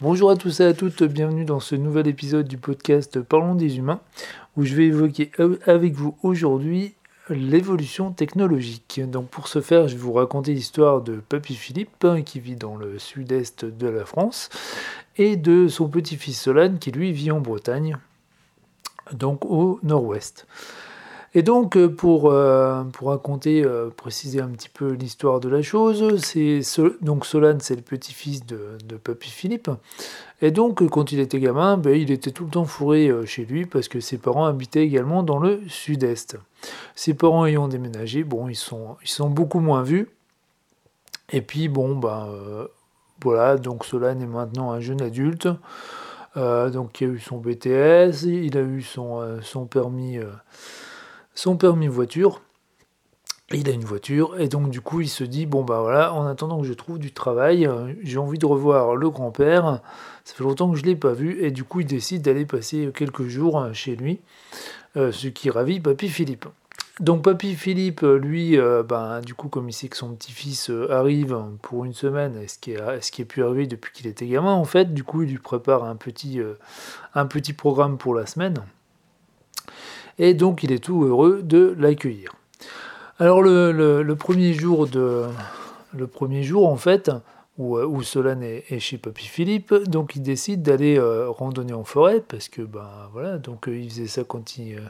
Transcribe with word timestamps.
Bonjour 0.00 0.30
à 0.30 0.36
tous 0.36 0.60
et 0.60 0.64
à 0.64 0.74
toutes, 0.74 1.02
bienvenue 1.02 1.44
dans 1.44 1.58
ce 1.58 1.74
nouvel 1.74 2.06
épisode 2.06 2.46
du 2.46 2.56
podcast 2.56 3.20
Parlons 3.20 3.56
des 3.56 3.78
humains, 3.78 3.98
où 4.56 4.64
je 4.64 4.76
vais 4.76 4.86
évoquer 4.86 5.32
avec 5.66 5.94
vous 5.94 6.16
aujourd'hui 6.22 6.94
l'évolution 7.28 8.12
technologique. 8.12 9.00
Donc 9.10 9.28
pour 9.28 9.48
ce 9.48 9.60
faire, 9.60 9.88
je 9.88 9.96
vais 9.96 10.00
vous 10.00 10.12
raconter 10.12 10.54
l'histoire 10.54 11.00
de 11.00 11.16
Papy 11.16 11.56
Philippe, 11.56 12.04
hein, 12.04 12.22
qui 12.22 12.38
vit 12.38 12.54
dans 12.54 12.76
le 12.76 13.00
sud-est 13.00 13.64
de 13.64 13.88
la 13.88 14.04
France, 14.04 14.50
et 15.16 15.34
de 15.34 15.66
son 15.66 15.88
petit-fils 15.88 16.40
Solane, 16.40 16.78
qui 16.78 16.92
lui 16.92 17.10
vit 17.10 17.32
en 17.32 17.40
Bretagne, 17.40 17.96
donc 19.12 19.44
au 19.46 19.80
nord-ouest. 19.82 20.46
Et 21.34 21.42
donc, 21.42 21.76
euh, 21.76 21.88
pour, 21.88 22.30
euh, 22.30 22.84
pour 22.84 23.08
raconter, 23.08 23.62
euh, 23.62 23.90
préciser 23.90 24.40
un 24.40 24.48
petit 24.48 24.70
peu 24.70 24.92
l'histoire 24.92 25.40
de 25.40 25.48
la 25.48 25.60
chose, 25.60 26.18
c'est 26.22 26.60
donc 27.02 27.26
Solane, 27.26 27.60
c'est 27.60 27.76
le 27.76 27.82
petit-fils 27.82 28.46
de, 28.46 28.78
de 28.84 28.96
Papy 28.96 29.30
Philippe. 29.30 29.70
Et 30.40 30.50
donc, 30.50 30.86
quand 30.88 31.12
il 31.12 31.20
était 31.20 31.40
gamin, 31.40 31.76
ben, 31.76 31.94
il 31.94 32.10
était 32.10 32.30
tout 32.30 32.44
le 32.44 32.50
temps 32.50 32.64
fourré 32.64 33.10
chez 33.26 33.44
lui 33.44 33.66
parce 33.66 33.88
que 33.88 34.00
ses 34.00 34.18
parents 34.18 34.46
habitaient 34.46 34.84
également 34.84 35.22
dans 35.22 35.38
le 35.38 35.60
sud-est. 35.68 36.38
Ses 36.94 37.14
parents 37.14 37.44
ayant 37.44 37.68
déménagé, 37.68 38.24
bon, 38.24 38.48
ils 38.48 38.56
sont, 38.56 38.96
beaucoup 39.28 39.60
moins 39.60 39.82
vus. 39.82 40.08
Et 41.30 41.42
puis, 41.42 41.68
bon, 41.68 41.96
ben, 41.96 42.28
voilà, 43.20 43.56
donc 43.56 43.84
Solane 43.84 44.22
est 44.22 44.26
maintenant 44.26 44.70
un 44.70 44.80
jeune 44.80 45.02
adulte. 45.02 45.48
donc, 46.36 47.00
il 47.00 47.08
a 47.08 47.12
eu 47.12 47.18
son 47.18 47.38
BTS, 47.38 48.22
il 48.22 48.56
a 48.56 48.62
eu 48.62 48.80
son 48.80 49.66
permis 49.68 50.20
son 51.38 51.56
permis 51.56 51.86
voiture. 51.86 52.42
Il 53.52 53.68
a 53.68 53.72
une 53.72 53.84
voiture 53.84 54.38
et 54.40 54.48
donc 54.48 54.70
du 54.70 54.80
coup 54.80 55.00
il 55.00 55.08
se 55.08 55.22
dit 55.22 55.46
bon 55.46 55.62
bah 55.62 55.80
voilà 55.80 56.12
en 56.12 56.26
attendant 56.26 56.60
que 56.60 56.66
je 56.66 56.72
trouve 56.72 56.98
du 56.98 57.12
travail 57.12 57.64
euh, 57.64 57.94
j'ai 58.02 58.18
envie 58.18 58.38
de 58.38 58.44
revoir 58.44 58.96
le 58.96 59.08
grand-père 59.08 59.80
ça 60.24 60.34
fait 60.34 60.42
longtemps 60.42 60.70
que 60.70 60.76
je 60.76 60.84
l'ai 60.84 60.96
pas 60.96 61.12
vu 61.12 61.42
et 61.42 61.50
du 61.50 61.64
coup 61.64 61.80
il 61.80 61.86
décide 61.86 62.22
d'aller 62.22 62.44
passer 62.44 62.90
quelques 62.92 63.28
jours 63.28 63.58
euh, 63.58 63.72
chez 63.72 63.96
lui 63.96 64.20
euh, 64.98 65.12
ce 65.12 65.28
qui 65.28 65.48
ravit 65.48 65.80
papy 65.80 66.08
Philippe 66.08 66.44
donc 67.00 67.22
papy 67.22 67.54
Philippe 67.54 68.02
lui 68.02 68.58
ben, 68.86 69.20
du 69.20 69.32
coup 69.32 69.48
comme 69.48 69.68
il 69.70 69.72
sait 69.72 69.88
que 69.88 69.96
son 69.96 70.14
petit-fils 70.14 70.70
arrive 70.90 71.40
pour 71.62 71.86
une 71.86 71.94
semaine 71.94 72.46
ce 72.48 72.58
qui 72.58 72.72
est 72.72 73.00
ce 73.00 73.10
qui 73.10 73.22
est 73.22 73.24
pu 73.24 73.42
arriver 73.42 73.66
depuis 73.66 73.92
qu'il 73.94 74.08
était 74.08 74.26
gamin 74.26 74.52
en 74.52 74.64
fait 74.64 74.92
du 74.92 75.04
coup 75.04 75.22
il 75.22 75.30
lui 75.30 75.38
prépare 75.38 75.84
un 75.84 75.96
petit 75.96 77.52
programme 77.54 77.96
pour 77.96 78.14
la 78.14 78.26
semaine 78.26 78.60
et 80.18 80.34
donc 80.34 80.62
il 80.62 80.72
est 80.72 80.82
tout 80.82 81.04
heureux 81.04 81.42
de 81.42 81.74
l'accueillir. 81.78 82.34
Alors 83.18 83.42
le, 83.42 84.14
premier 84.14 84.52
jour 84.52 84.86
de 84.86 85.24
le 85.96 86.06
premier 86.06 86.42
jour 86.42 86.68
en 86.68 86.76
fait 86.76 87.10
où, 87.56 87.76
euh, 87.76 87.84
où 87.84 88.02
Solane 88.02 88.42
est, 88.42 88.78
chez 88.78 88.98
Papy 88.98 89.26
Philippe, 89.26 89.74
donc 89.74 90.14
il 90.14 90.22
décide 90.22 90.62
d'aller 90.62 90.98
euh, 90.98 91.28
randonner 91.28 91.72
en 91.72 91.82
forêt 91.82 92.20
parce 92.20 92.48
que 92.48 92.62
ben 92.62 92.88
voilà 93.12 93.38
donc 93.38 93.68
euh, 93.68 93.76
il 93.76 93.90
faisait 93.90 94.06
ça 94.06 94.22
quand 94.24 94.58
il 94.58 94.80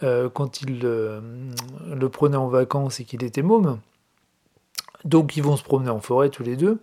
quand 0.00 0.62
il 0.62 0.78
le 0.78 2.08
prenait 2.08 2.36
en 2.36 2.46
vacances 2.46 3.00
et 3.00 3.04
qu'il 3.04 3.24
était 3.24 3.42
môme. 3.42 3.80
Donc 5.04 5.36
ils 5.36 5.42
vont 5.42 5.56
se 5.56 5.64
promener 5.64 5.90
en 5.90 5.98
forêt 6.00 6.28
tous 6.28 6.44
les 6.44 6.54
deux. 6.54 6.78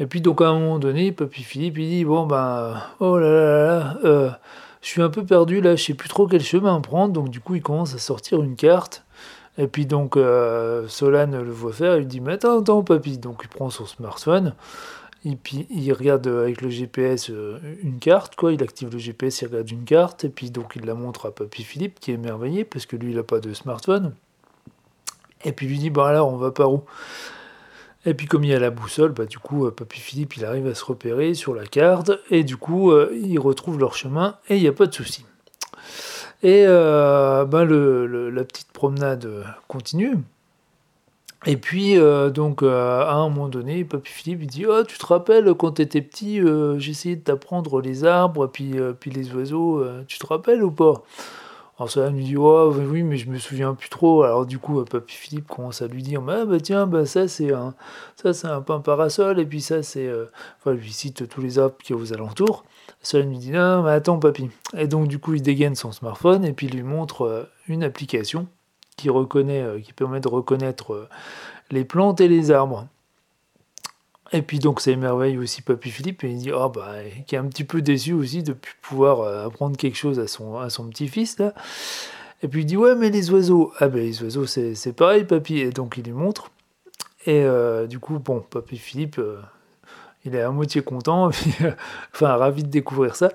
Et 0.00 0.06
puis 0.06 0.20
donc 0.20 0.40
à 0.40 0.48
un 0.48 0.58
moment 0.58 0.80
donné, 0.80 1.12
Papy 1.12 1.44
Philippe 1.44 1.78
il 1.78 1.88
dit 1.88 2.04
bon 2.04 2.26
ben 2.26 2.82
oh 2.98 3.18
là 3.18 3.30
là 3.30 3.98
là 4.02 4.40
je 4.84 4.90
suis 4.90 5.02
un 5.02 5.08
peu 5.08 5.24
perdu 5.24 5.62
là, 5.62 5.76
je 5.76 5.82
sais 5.82 5.94
plus 5.94 6.10
trop 6.10 6.26
quel 6.26 6.42
chemin 6.42 6.78
prendre, 6.82 7.14
donc 7.14 7.30
du 7.30 7.40
coup 7.40 7.54
il 7.54 7.62
commence 7.62 7.94
à 7.94 7.98
sortir 7.98 8.42
une 8.42 8.54
carte. 8.54 9.02
Et 9.56 9.66
puis 9.66 9.86
donc 9.86 10.16
euh, 10.16 10.86
Solane 10.88 11.40
le 11.40 11.50
voit 11.50 11.72
faire, 11.72 11.96
il 11.96 12.06
dit 12.06 12.20
mais 12.20 12.34
attends, 12.34 12.60
attends 12.60 12.82
papy, 12.82 13.16
donc 13.16 13.40
il 13.44 13.48
prend 13.48 13.70
son 13.70 13.86
smartphone, 13.86 14.54
et 15.24 15.36
puis 15.36 15.66
il 15.70 15.90
regarde 15.94 16.26
avec 16.26 16.60
le 16.60 16.68
GPS 16.68 17.30
euh, 17.30 17.58
une 17.82 17.98
carte, 17.98 18.36
quoi, 18.36 18.52
il 18.52 18.62
active 18.62 18.92
le 18.92 18.98
GPS, 18.98 19.40
il 19.40 19.46
regarde 19.46 19.70
une 19.70 19.84
carte, 19.84 20.24
et 20.26 20.28
puis 20.28 20.50
donc 20.50 20.74
il 20.76 20.84
la 20.84 20.94
montre 20.94 21.26
à 21.26 21.30
papy 21.30 21.62
Philippe 21.62 21.98
qui 21.98 22.10
est 22.10 22.14
émerveillé 22.14 22.64
parce 22.64 22.84
que 22.84 22.96
lui 22.96 23.12
il 23.12 23.16
n'a 23.16 23.22
pas 23.22 23.40
de 23.40 23.54
smartphone. 23.54 24.12
Et 25.46 25.52
puis 25.52 25.64
il 25.64 25.70
lui 25.70 25.78
dit 25.78 25.90
bah 25.90 26.08
alors 26.08 26.28
on 26.28 26.36
va 26.36 26.50
par 26.50 26.70
où? 26.70 26.82
Et 28.06 28.14
puis 28.14 28.26
comme 28.26 28.44
il 28.44 28.50
y 28.50 28.54
a 28.54 28.58
la 28.58 28.70
boussole, 28.70 29.12
bah, 29.12 29.24
du 29.24 29.38
coup, 29.38 29.66
euh, 29.66 29.70
Papy 29.70 29.98
Philippe, 29.98 30.36
il 30.36 30.44
arrive 30.44 30.66
à 30.66 30.74
se 30.74 30.84
repérer 30.84 31.34
sur 31.34 31.54
la 31.54 31.64
carte, 31.64 32.12
et 32.30 32.44
du 32.44 32.56
coup, 32.56 32.90
euh, 32.90 33.10
ils 33.14 33.38
retrouvent 33.38 33.78
leur 33.78 33.94
chemin, 33.94 34.36
et 34.48 34.56
il 34.56 34.62
n'y 34.62 34.68
a 34.68 34.72
pas 34.72 34.86
de 34.86 34.94
souci. 34.94 35.24
Et 36.42 36.64
euh, 36.66 37.46
bah, 37.46 37.64
la 37.64 38.44
petite 38.44 38.70
promenade 38.72 39.28
continue. 39.66 40.16
Et 41.46 41.56
puis, 41.56 41.96
donc, 42.34 42.62
à 42.62 43.12
un 43.12 43.28
moment 43.28 43.48
donné, 43.48 43.84
Papy 43.84 44.10
Philippe, 44.10 44.42
il 44.42 44.46
dit, 44.46 44.66
oh, 44.66 44.82
tu 44.84 44.98
te 44.98 45.06
rappelles, 45.06 45.54
quand 45.54 45.72
tu 45.72 45.82
étais 45.82 46.02
petit, 46.02 46.40
j'essayais 46.78 47.16
de 47.16 47.22
t'apprendre 47.22 47.80
les 47.80 48.04
arbres, 48.04 48.46
puis, 48.46 48.74
puis 49.00 49.10
les 49.10 49.34
oiseaux, 49.34 49.82
tu 50.06 50.18
te 50.18 50.26
rappelles 50.26 50.62
ou 50.62 50.70
pas? 50.70 51.02
Alors 51.76 51.90
ça 51.90 52.08
lui 52.08 52.22
dit 52.22 52.36
oh 52.36 52.72
oui 52.72 53.02
mais 53.02 53.16
je 53.16 53.28
me 53.28 53.38
souviens 53.38 53.74
plus 53.74 53.88
trop. 53.88 54.22
Alors 54.22 54.46
du 54.46 54.58
coup 54.58 54.84
Papy 54.84 55.14
Philippe 55.14 55.48
commence 55.48 55.82
à 55.82 55.88
lui 55.88 56.02
dire 56.02 56.22
ah, 56.28 56.44
bah 56.44 56.60
tiens 56.60 56.86
bah 56.86 57.04
ça 57.04 57.26
c'est 57.26 57.52
un 57.52 57.74
ça 58.14 58.32
c'est 58.32 58.46
un 58.46 58.60
pain 58.60 58.78
parasol 58.78 59.40
et 59.40 59.46
puis 59.46 59.60
ça 59.60 59.82
c'est 59.82 60.06
euh... 60.06 60.26
enfin 60.60 60.72
lui 60.72 60.92
cite 60.92 61.28
tous 61.28 61.40
les 61.40 61.58
arbres 61.58 61.76
qui 61.82 61.92
aux 61.92 62.12
alentours. 62.12 62.64
Ça 63.00 63.18
lui 63.18 63.38
dit 63.38 63.50
non 63.50 63.82
mais 63.82 63.90
attends 63.90 64.20
papy. 64.20 64.50
Et 64.76 64.86
donc 64.86 65.08
du 65.08 65.18
coup 65.18 65.34
il 65.34 65.42
dégaine 65.42 65.74
son 65.74 65.90
smartphone 65.90 66.44
et 66.44 66.52
puis 66.52 66.68
il 66.68 66.74
lui 66.76 66.84
montre 66.84 67.22
euh, 67.22 67.42
une 67.66 67.82
application 67.82 68.46
qui 68.96 69.10
reconnaît 69.10 69.62
euh, 69.62 69.80
qui 69.80 69.92
permet 69.92 70.20
de 70.20 70.28
reconnaître 70.28 70.94
euh, 70.94 71.08
les 71.72 71.84
plantes 71.84 72.20
et 72.20 72.28
les 72.28 72.52
arbres. 72.52 72.86
Et 74.34 74.42
puis 74.42 74.58
donc 74.58 74.80
ça 74.80 74.90
émerveille 74.90 75.38
aussi 75.38 75.62
Papy 75.62 75.92
Philippe 75.92 76.24
et 76.24 76.30
il 76.30 76.38
dit 76.38 76.50
oh 76.52 76.68
bah 76.68 76.96
qui 77.24 77.36
est 77.36 77.38
un 77.38 77.46
petit 77.46 77.62
peu 77.62 77.80
déçu 77.82 78.12
aussi 78.12 78.42
de 78.42 78.56
pouvoir 78.82 79.20
euh, 79.20 79.46
apprendre 79.46 79.76
quelque 79.76 79.96
chose 79.96 80.18
à 80.18 80.26
son, 80.26 80.58
à 80.58 80.70
son 80.70 80.88
petit-fils 80.88 81.38
là. 81.38 81.54
Et 82.42 82.48
puis 82.48 82.62
il 82.62 82.64
dit 82.64 82.76
ouais 82.76 82.96
mais 82.96 83.10
les 83.10 83.30
oiseaux. 83.30 83.72
Ah 83.78 83.86
ben 83.86 84.02
les 84.02 84.24
oiseaux 84.24 84.44
c'est 84.44 84.92
pareil 84.92 85.22
Papy 85.22 85.60
et 85.60 85.70
donc 85.70 85.96
il 85.98 86.04
lui 86.04 86.12
montre. 86.12 86.50
Et 87.26 87.44
euh, 87.44 87.86
du 87.86 88.00
coup 88.00 88.18
bon 88.18 88.40
Papy 88.40 88.76
Philippe 88.76 89.20
euh, 89.20 89.40
il 90.24 90.34
est 90.34 90.42
à 90.42 90.50
moitié 90.50 90.82
content, 90.82 91.30
enfin 92.12 92.36
ravi 92.36 92.64
de 92.64 92.68
découvrir 92.68 93.14
ça, 93.14 93.30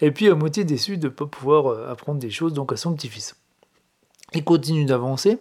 et 0.00 0.12
puis 0.12 0.28
à 0.28 0.36
moitié 0.36 0.62
déçu 0.62 0.96
de 0.96 1.06
ne 1.06 1.12
pas 1.12 1.26
pouvoir 1.26 1.90
apprendre 1.90 2.20
des 2.20 2.30
choses 2.30 2.52
donc 2.52 2.72
à 2.72 2.76
son 2.76 2.94
petit-fils. 2.94 3.34
Il 4.34 4.44
continue 4.44 4.84
d'avancer, 4.84 5.38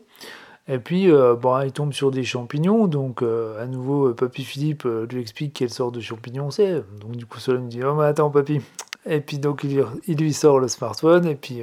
et 0.68 0.80
puis, 0.80 1.12
euh, 1.12 1.36
bon, 1.36 1.62
il 1.62 1.72
tombe 1.72 1.94
sur 1.94 2.10
des 2.10 2.24
champignons, 2.24 2.88
donc 2.88 3.22
euh, 3.22 3.62
à 3.62 3.68
nouveau, 3.68 4.10
euh, 4.10 4.14
Papy 4.16 4.44
Philippe 4.44 4.88
lui 5.12 5.22
explique 5.22 5.54
quelle 5.54 5.70
sorte 5.70 5.94
de 5.94 6.00
champignons 6.00 6.50
c'est. 6.50 6.84
Donc 7.00 7.16
du 7.16 7.28
coup, 7.28 7.40
Solène 7.40 7.70
dit, 7.70 7.84
oh 7.84 7.94
mais 7.94 8.06
attends, 8.06 8.32
Papy. 8.32 8.62
Et 9.06 9.22
puis 9.22 9.38
donc, 9.38 9.64
il, 9.64 10.18
lui 10.18 10.34
sort 10.34 10.60
le 10.60 10.68
smartphone, 10.68 11.28
et 11.28 11.36
puis 11.36 11.62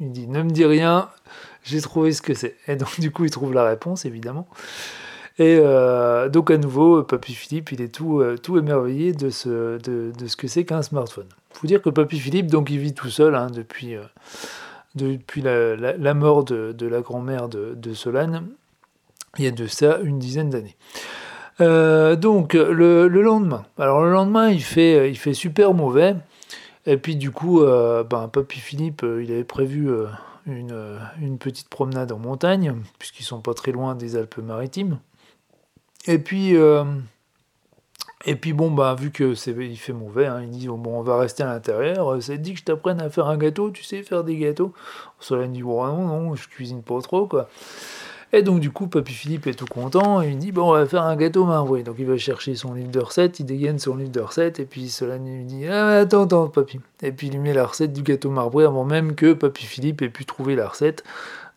il 0.00 0.12
dit, 0.12 0.28
ne 0.28 0.42
me 0.42 0.50
dis 0.50 0.66
rien, 0.66 1.08
j'ai 1.62 1.80
trouvé 1.80 2.12
ce 2.12 2.20
que 2.20 2.34
c'est. 2.34 2.56
Et 2.68 2.76
donc 2.76 3.00
du 3.00 3.10
coup, 3.10 3.24
il 3.24 3.30
trouve 3.30 3.54
la 3.54 3.64
réponse, 3.64 4.04
évidemment. 4.04 4.46
Et 5.38 5.56
donc 6.30 6.50
à 6.50 6.58
nouveau, 6.58 7.02
Papy 7.02 7.32
Philippe, 7.32 7.72
il 7.72 7.80
est 7.80 7.88
tout, 7.88 8.22
tout 8.42 8.58
émerveillé 8.58 9.14
de 9.14 9.30
ce, 9.30 9.78
de, 9.78 10.12
de 10.12 10.26
ce 10.26 10.36
que 10.36 10.46
c'est 10.46 10.66
qu'un 10.66 10.82
smartphone. 10.82 11.28
Il 11.52 11.58
faut 11.58 11.66
dire 11.66 11.80
que 11.80 11.88
Papy 11.88 12.18
Philippe, 12.18 12.48
donc 12.48 12.68
il 12.68 12.78
vit 12.78 12.92
tout 12.92 13.08
seul 13.08 13.34
hein, 13.34 13.46
depuis 13.50 13.96
depuis 14.94 15.42
la, 15.42 16.14
mort 16.14 16.44
de, 16.44 16.86
la 16.86 17.00
grand-mère 17.00 17.48
de, 17.48 17.94
Solane, 17.94 18.48
il 19.38 19.44
y 19.44 19.48
a 19.48 19.50
de 19.50 19.66
ça 19.66 19.98
une 20.02 20.18
dizaine 20.18 20.50
d'années. 20.50 20.76
Euh, 21.60 22.16
donc 22.16 22.54
le, 22.54 23.06
lendemain, 23.08 23.64
alors 23.78 24.02
le 24.02 24.10
lendemain 24.10 24.48
il 24.48 24.62
fait, 24.62 25.10
il 25.10 25.18
fait 25.18 25.34
super 25.34 25.74
mauvais, 25.74 26.16
et 26.86 26.96
puis 26.96 27.16
du 27.16 27.30
coup, 27.30 27.62
euh, 27.62 28.04
ben, 28.04 28.28
Papy 28.28 28.58
Philippe, 28.58 29.02
euh, 29.04 29.22
il 29.22 29.30
avait 29.30 29.44
prévu 29.44 29.90
une, 30.46 30.98
une, 31.20 31.38
petite 31.38 31.68
promenade 31.68 32.10
en 32.10 32.18
montagne, 32.18 32.74
puisqu'ils 32.98 33.24
sont 33.24 33.40
pas 33.40 33.54
très 33.54 33.72
loin 33.72 33.94
des 33.94 34.16
Alpes-Maritimes. 34.16 34.98
Et 36.06 36.18
puis 36.18 36.56
et 38.24 38.36
puis 38.36 38.52
bon, 38.52 38.70
bah, 38.70 38.94
vu 38.98 39.10
que 39.10 39.34
c'est, 39.34 39.54
fait 39.74 39.92
mauvais, 39.92 40.26
hein, 40.26 40.42
il 40.42 40.50
dit 40.50 40.68
bon, 40.68 40.80
on 40.86 41.02
va 41.02 41.18
rester 41.18 41.42
à 41.42 41.46
l'intérieur. 41.46 42.22
Ça 42.22 42.34
te 42.34 42.38
dit 42.38 42.52
que 42.52 42.60
je 42.60 42.64
t'apprenne 42.64 43.00
à 43.00 43.10
faire 43.10 43.26
un 43.26 43.36
gâteau, 43.36 43.70
tu 43.70 43.82
sais 43.82 44.02
faire 44.02 44.24
des 44.24 44.36
gâteaux 44.36 44.72
Solène 45.18 45.52
dit 45.52 45.62
bon, 45.62 45.84
non, 45.84 46.06
non, 46.06 46.34
je 46.34 46.48
cuisine 46.48 46.82
pas 46.82 47.00
trop, 47.00 47.26
quoi. 47.26 47.48
Et 48.34 48.42
donc 48.42 48.60
du 48.60 48.70
coup, 48.70 48.86
Papy 48.86 49.12
Philippe 49.12 49.46
est 49.46 49.54
tout 49.54 49.66
content, 49.66 50.22
et 50.22 50.30
il 50.30 50.38
dit 50.38 50.52
bon, 50.52 50.70
on 50.70 50.72
va 50.72 50.86
faire 50.86 51.02
un 51.02 51.16
gâteau 51.16 51.44
marbré. 51.44 51.82
Donc 51.82 51.96
il 51.98 52.06
va 52.06 52.16
chercher 52.16 52.54
son 52.54 52.72
livre 52.72 52.90
de 52.90 53.00
recettes, 53.00 53.40
il 53.40 53.44
dégaine 53.44 53.78
son 53.78 53.96
livre 53.96 54.10
de 54.10 54.20
recettes, 54.20 54.58
et 54.58 54.64
puis 54.64 54.88
Solène 54.88 55.26
lui 55.26 55.44
dit 55.44 55.66
ah, 55.66 55.98
attends, 55.98 56.24
attends, 56.24 56.48
Papy. 56.48 56.80
Et 57.02 57.12
puis 57.12 57.26
il 57.26 57.34
lui 57.34 57.40
met 57.40 57.52
la 57.52 57.66
recette 57.66 57.92
du 57.92 58.02
gâteau 58.02 58.30
marbré 58.30 58.64
avant 58.64 58.84
même 58.84 59.14
que 59.14 59.34
Papy 59.34 59.66
Philippe 59.66 60.00
ait 60.00 60.08
pu 60.08 60.24
trouver 60.24 60.54
la 60.54 60.68
recette 60.68 61.04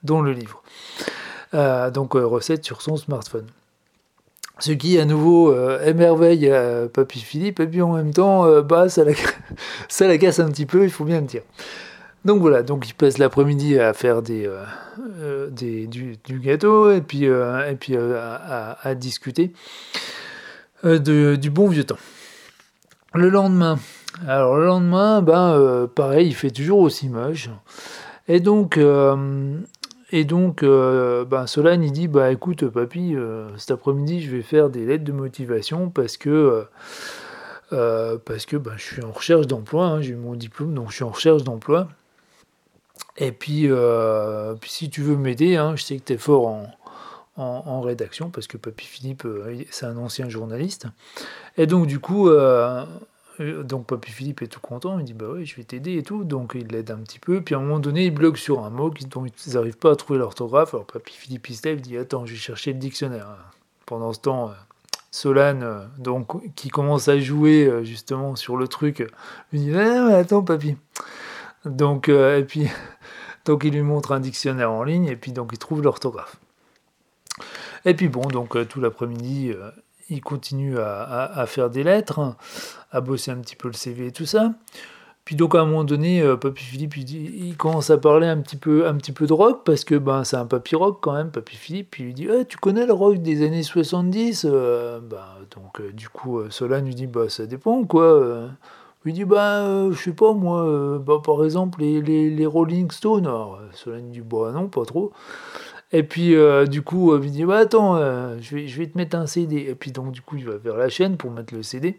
dans 0.04 0.22
le 0.22 0.34
livre. 0.34 0.64
Euh, 1.54 1.92
donc 1.92 2.16
euh, 2.16 2.26
recette 2.26 2.66
sur 2.66 2.82
son 2.82 2.98
smartphone. 2.98 3.48
Ce 4.60 4.72
qui, 4.72 4.98
à 5.00 5.06
nouveau, 5.06 5.52
euh, 5.52 5.86
émerveille 5.86 6.48
euh, 6.50 6.88
Papy 6.88 7.20
Philippe, 7.20 7.60
et 7.60 7.68
puis 7.68 7.82
en 7.82 7.94
même 7.94 8.14
temps, 8.14 8.46
euh, 8.46 8.62
bah, 8.62 8.88
ça 8.90 9.04
la, 9.04 10.18
casse 10.18 10.40
un 10.40 10.50
petit 10.50 10.66
peu, 10.66 10.84
il 10.84 10.90
faut 10.90 11.04
bien 11.04 11.20
le 11.20 11.28
dire. 11.28 11.42
Donc 12.24 12.42
voilà, 12.42 12.64
donc 12.64 12.88
il 12.88 12.94
passe 12.94 13.18
l'après-midi 13.18 13.78
à 13.78 13.94
faire 13.94 14.22
des, 14.24 14.50
des 15.52 15.86
du, 15.86 16.40
gâteau, 16.40 16.92
et 16.92 17.02
puis, 17.02 17.26
et 17.26 17.76
puis 17.80 17.96
à, 17.96 18.96
discuter 18.96 19.54
du 20.84 21.50
bon 21.52 21.68
vieux 21.68 21.84
temps. 21.84 22.00
Le 23.14 23.30
lendemain, 23.30 23.78
alors 24.28 24.58
le 24.58 24.66
lendemain, 24.66 25.22
ben 25.22 25.88
pareil, 25.94 26.30
il 26.30 26.34
fait 26.34 26.50
toujours 26.50 26.80
aussi 26.80 27.10
moche. 27.10 27.50
Et 28.28 28.40
donc, 28.40 28.80
et 30.16 30.24
donc, 30.24 30.64
euh, 30.64 31.26
ben, 31.26 31.44
dit, 31.92 32.08
bah 32.08 32.32
écoute, 32.32 32.70
papy, 32.70 33.14
euh, 33.16 33.50
cet 33.58 33.72
après-midi, 33.72 34.22
je 34.22 34.34
vais 34.34 34.44
faire 34.44 34.70
des 34.70 34.86
lettres 34.86 35.04
de 35.04 35.12
motivation 35.12 35.90
parce 35.90 36.16
que, 36.16 36.66
euh, 37.74 38.18
parce 38.24 38.46
que 38.46 38.56
ben, 38.56 38.72
je 38.78 38.84
suis 38.84 39.04
en 39.04 39.12
recherche 39.12 39.46
d'emploi, 39.46 39.88
hein, 39.88 40.02
j'ai 40.02 40.16
mon 40.16 40.36
diplôme, 40.36 40.74
donc 40.74 40.90
je 40.92 40.96
suis 40.96 41.04
en 41.04 41.10
recherche 41.10 41.44
d'emploi. 41.44 41.90
Et 43.18 43.34
puis, 43.34 43.70
puis, 44.62 44.70
si 44.72 44.90
tu 44.90 45.02
veux 45.02 45.18
m'aider, 45.18 45.58
hein, 45.58 45.76
je 45.76 45.84
sais 45.84 45.98
que 45.98 46.06
tu 46.06 46.14
es 46.14 46.18
fort 46.18 46.48
en, 46.48 46.72
en, 47.36 47.82
rédaction, 47.82 48.30
parce 48.30 48.48
que 48.48 48.56
Papy 48.56 48.86
Philippe, 48.86 49.28
c'est 49.70 49.86
un 49.86 49.98
ancien 49.98 50.30
journaliste. 50.30 50.88
Et 51.58 51.68
donc, 51.68 51.88
du 51.88 52.00
coup, 52.00 52.30
donc 53.40 53.88
Papy 53.88 54.12
Philippe 54.12 54.42
est 54.42 54.48
tout 54.48 54.60
content, 54.60 55.00
il 55.00 55.06
dit 55.06 55.14
bah 55.14 55.26
oui 55.34 55.46
je 55.46 55.56
vais 55.56 55.64
t'aider 55.64 55.98
et 55.98 56.04
tout, 56.04 56.24
donc 56.24 56.54
il 56.56 56.68
l'aide 56.68 56.92
un 56.92 56.98
petit 56.98 57.20
peu, 57.20 57.42
puis 57.42 57.56
à 57.56 57.58
un 57.58 57.62
moment 57.62 57.80
donné 57.80 58.06
il 58.06 58.12
bloque 58.12 58.38
sur 58.38 58.64
un 58.64 58.70
mot 58.70 58.92
dont 59.10 59.26
ils 59.26 59.54
n'arrivent 59.54 59.78
pas 59.78 59.92
à 59.92 59.96
trouver 59.96 60.20
l'orthographe, 60.20 60.74
alors 60.74 60.86
Papy 60.86 61.14
Philippe 61.14 61.50
il 61.50 61.56
se 61.56 61.68
lève, 61.68 61.82
dit 61.82 61.98
attends 61.98 62.26
je 62.26 62.34
vais 62.34 62.40
chercher 62.40 62.74
le 62.74 62.80
dictionnaire. 62.80 63.28
Pendant 63.86 64.14
ce 64.14 64.20
temps, 64.20 64.50
euh, 64.50 64.54
Solane, 65.12 65.64
euh, 65.64 65.86
donc, 66.00 66.54
qui 66.56 66.70
commence 66.70 67.08
à 67.08 67.20
jouer 67.20 67.68
euh, 67.68 67.84
justement 67.84 68.36
sur 68.36 68.58
le 68.58 68.68
truc, 68.68 69.08
lui 69.52 69.60
dit 69.60 69.76
ah, 69.76 70.16
attends 70.16 70.42
papy. 70.42 70.76
Donc, 71.66 72.10
et 72.10 72.44
puis, 72.48 72.68
il 73.48 73.72
lui 73.72 73.82
montre 73.82 74.12
un 74.12 74.20
dictionnaire 74.20 74.72
en 74.72 74.84
ligne, 74.84 75.06
et 75.06 75.16
puis 75.16 75.32
donc 75.32 75.52
il 75.54 75.60
trouve 75.60 75.84
l'orthographe. 75.84 76.38
Et 77.86 77.94
puis 77.94 78.08
bon, 78.08 78.22
donc 78.22 78.68
tout 78.68 78.82
l'après-midi, 78.82 79.54
il 80.10 80.22
continue 80.22 80.78
à, 80.80 81.46
faire 81.48 81.70
des 81.70 81.84
lettres, 81.84 82.36
à 82.92 83.02
bosser 83.02 83.32
un 83.32 83.38
petit 83.38 83.56
peu 83.56 83.68
le 83.68 83.74
CV 83.74 84.08
et 84.08 84.12
tout 84.12 84.26
ça. 84.26 84.52
Puis 85.26 85.36
donc 85.36 85.56
à 85.56 85.62
un 85.62 85.66
moment 85.66 85.84
donné, 85.84 86.22
euh, 86.22 86.38
Papy 86.38 86.64
Philippe, 86.64 86.98
il, 86.98 87.58
commence 87.58 87.90
à 87.90 87.98
parler 87.98 88.28
un 88.28 88.38
petit 88.42 88.58
peu, 88.58 88.88
un 88.88 88.94
petit 88.94 89.12
peu 89.12 89.26
de 89.26 89.34
rock, 89.34 89.64
parce 89.66 89.84
que 89.84 89.96
ben, 89.96 90.24
c'est 90.24 90.38
un 90.38 90.46
papy 90.46 90.76
rock 90.76 91.00
quand 91.02 91.14
même, 91.14 91.32
Papy 91.32 91.56
Philippe. 91.56 91.98
il 91.98 92.06
lui 92.06 92.14
dit 92.14 92.28
eh, 92.32 92.46
Tu 92.46 92.58
connais 92.58 92.86
le 92.86 92.94
rock 92.94 93.18
des 93.18 93.44
années 93.44 93.64
70 93.64 94.46
euh, 94.48 95.00
ben, 95.00 95.18
Donc 95.56 95.82
euh, 95.82 95.92
du 95.92 96.10
coup, 96.10 96.40
Solane 96.52 96.86
lui 96.86 96.94
dit 96.94 97.08
bah, 97.08 97.28
Ça 97.30 97.48
dépend 97.48 97.86
quoi. 97.86 98.50
Il 99.04 99.14
dit 99.14 99.26
Bah, 99.26 99.90
je 99.92 99.98
sais 99.98 100.14
pas 100.14 100.34
moi, 100.34 101.00
bah, 101.00 101.16
par 101.26 101.44
exemple, 101.44 101.82
les, 101.82 102.02
les, 102.02 102.46
Rolling 102.46 102.92
Stones. 102.92 103.26
Alors 103.26 103.60
Solane 103.74 104.12
dit 104.12 104.22
Bah 104.22 104.52
non, 104.54 104.68
pas 104.68 104.86
trop. 104.86 105.12
Et 105.96 106.04
puis, 106.04 106.36
euh, 106.36 106.66
du 106.66 106.82
coup, 106.82 107.14
euh, 107.14 107.22
il 107.24 107.32
dit 107.32 107.46
bah, 107.46 107.60
Attends, 107.60 107.96
euh, 107.96 108.38
je, 108.42 108.58
vais, 108.58 108.88
te 108.88 108.98
mettre 108.98 109.16
un 109.16 109.28
CD. 109.28 109.68
Et 109.70 109.76
puis, 109.76 109.94
donc, 109.94 110.12
du 110.12 110.22
coup, 110.22 110.36
il 110.36 110.46
va 110.46 110.58
vers 110.58 110.76
la 110.76 110.90
chaîne 110.90 111.16
pour 111.16 111.32
mettre 111.32 111.54
le 111.54 111.64
CD. 111.64 111.98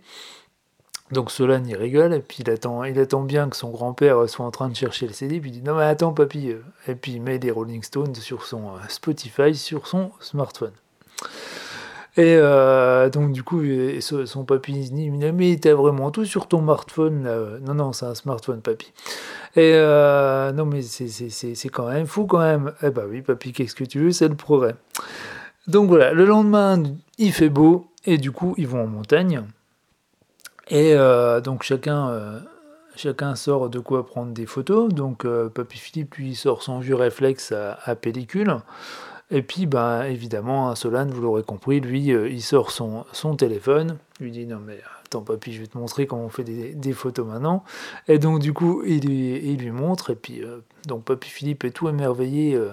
Donc, 1.12 1.30
Solane, 1.30 1.66
il 1.66 1.76
rigole. 1.76 2.12
Et 2.12 2.20
puis, 2.20 2.38
il 2.40 2.50
attend, 2.50 2.84
il 2.84 2.98
attend 2.98 3.22
bien 3.22 3.48
que 3.48 3.56
son 3.56 3.70
grand-père 3.70 4.28
soit 4.28 4.44
en 4.44 4.50
train 4.50 4.68
de 4.68 4.76
chercher 4.76 5.06
le 5.06 5.14
CD. 5.14 5.40
Puis, 5.40 5.48
il 5.48 5.52
dit 5.54 5.62
Non, 5.62 5.76
mais 5.76 5.84
attends, 5.84 6.12
papy. 6.12 6.52
Et 6.88 6.94
puis, 6.94 7.12
il 7.12 7.22
met 7.22 7.38
des 7.38 7.50
Rolling 7.50 7.82
Stones 7.82 8.14
sur 8.16 8.44
son 8.44 8.72
Spotify, 8.90 9.54
sur 9.54 9.86
son 9.86 10.10
smartphone. 10.20 10.72
Et 12.18 12.36
euh, 12.38 13.10
donc, 13.10 13.32
du 13.32 13.42
coup, 13.42 13.62
son 14.00 14.44
papy 14.44 14.90
dit 14.90 15.10
Mais 15.10 15.58
t'as 15.60 15.74
vraiment 15.74 16.10
tout 16.10 16.24
sur 16.24 16.48
ton 16.48 16.60
smartphone. 16.60 17.28
Non, 17.62 17.74
non, 17.74 17.92
c'est 17.92 18.06
un 18.06 18.14
smartphone, 18.14 18.62
papy. 18.62 18.92
Et 19.54 19.72
euh, 19.74 20.50
non, 20.52 20.64
mais 20.64 20.80
c'est 20.80 21.68
quand 21.68 21.88
même 21.88 22.06
fou, 22.06 22.24
quand 22.24 22.38
même. 22.38 22.72
Eh 22.82 22.90
bah 22.90 23.02
oui, 23.08 23.20
papy, 23.20 23.52
qu'est-ce 23.52 23.74
que 23.74 23.84
tu 23.84 23.98
veux 24.00 24.12
C'est 24.12 24.28
le 24.28 24.34
progrès. 24.34 24.76
Donc 25.66 25.88
voilà, 25.88 26.12
le 26.12 26.24
lendemain, 26.24 26.82
il 27.18 27.32
fait 27.32 27.50
beau, 27.50 27.88
et 28.06 28.16
du 28.16 28.32
coup, 28.32 28.54
ils 28.56 28.68
vont 28.68 28.84
en 28.84 28.86
montagne. 28.86 29.42
Et 30.68 30.94
euh, 30.94 31.40
donc, 31.40 31.62
chacun. 31.62 32.42
Chacun 32.98 33.34
sort 33.34 33.68
de 33.68 33.78
quoi 33.78 34.06
prendre 34.06 34.32
des 34.32 34.46
photos. 34.46 34.88
Donc, 34.88 35.26
Papy 35.54 35.76
Philippe, 35.76 36.14
lui, 36.14 36.34
sort 36.34 36.62
son 36.62 36.78
vieux 36.78 36.94
réflexe 36.94 37.52
à 37.52 37.94
pellicule. 37.94 38.56
Et 39.30 39.42
puis, 39.42 39.66
ben, 39.66 40.04
évidemment, 40.04 40.74
Solane, 40.76 41.10
vous 41.10 41.20
l'aurez 41.20 41.42
compris, 41.42 41.80
lui, 41.80 42.12
euh, 42.12 42.28
il 42.28 42.42
sort 42.42 42.70
son, 42.70 43.04
téléphone, 43.36 43.98
lui 44.20 44.30
dit 44.30 44.46
non 44.46 44.60
mais 44.64 44.78
attends 45.04 45.22
papy, 45.22 45.52
je 45.52 45.60
vais 45.60 45.66
te 45.66 45.76
montrer 45.76 46.06
comment 46.06 46.24
on 46.24 46.28
fait 46.28 46.44
des, 46.44 46.92
photos 46.92 47.26
maintenant. 47.26 47.64
Et 48.06 48.18
donc 48.18 48.38
du 48.38 48.52
coup, 48.52 48.82
il 48.86 49.00
lui, 49.58 49.70
montre, 49.72 50.10
et 50.10 50.14
puis 50.14 50.44
euh, 50.44 50.58
donc 50.86 51.04
papy 51.04 51.28
Philippe 51.28 51.64
est 51.64 51.72
tout 51.72 51.88
émerveillé 51.88 52.54
euh, 52.54 52.72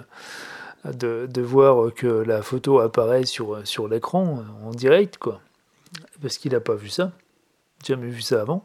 de, 0.92 1.42
voir 1.42 1.92
que 1.92 2.06
la 2.06 2.40
photo 2.42 2.78
apparaît 2.78 3.24
sur, 3.24 3.66
sur 3.66 3.88
l'écran 3.88 4.44
en 4.64 4.70
direct, 4.70 5.18
quoi. 5.18 5.40
Parce 6.22 6.38
qu'il 6.38 6.52
n'a 6.52 6.60
pas 6.60 6.74
vu 6.74 6.88
ça, 6.88 7.10
jamais 7.84 8.08
vu 8.08 8.22
ça 8.22 8.40
avant. 8.40 8.64